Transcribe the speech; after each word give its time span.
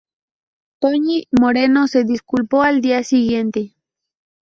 Toñi 0.79 1.25
Moreno 1.37 1.87
se 1.87 2.03
disculpó 2.03 2.63
al 2.63 2.81
día 2.81 3.03
siguiente. 3.03 3.75